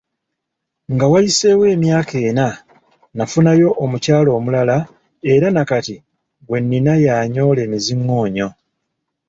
Nga 0.93 1.05
wayise 1.11 1.47
emyaka 1.75 2.15
ena, 2.29 2.47
nnafunayo 3.13 3.69
omukyala 3.83 4.29
omulala 4.37 4.77
era 5.33 5.47
nakati 5.51 5.95
gwe 6.45 6.59
nnina 6.61 6.93
y'anyoola 7.05 7.61
emizingoonyo. 7.67 8.47